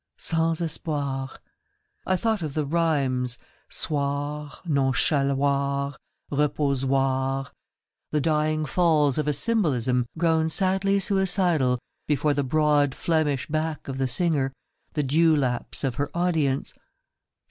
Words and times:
Sans 0.17 0.59
Espoir,... 0.61 1.29
I 2.07 2.15
thought 2.15 2.41
of 2.41 2.55
the 2.55 2.65
rhymes— 2.65 3.37
soir, 3.83 4.51
non 4.65 4.93
chaloir, 4.93 5.95
reposoir— 6.31 7.51
the 8.11 8.19
dying 8.19 8.65
falls 8.65 9.19
of 9.19 9.27
a 9.27 9.33
symbolism 9.33 10.07
grown 10.17 10.49
sadly 10.49 10.99
suicidal 10.99 11.77
before 12.07 12.33
the 12.33 12.43
broad 12.43 12.95
Flemish 12.95 13.45
back 13.45 13.87
of 13.87 13.99
the 13.99 14.07
singer, 14.07 14.51
the 14.93 15.03
dew 15.03 15.35
laps 15.35 15.83
of 15.83 15.93
her 16.01 16.09
audience. 16.17 16.73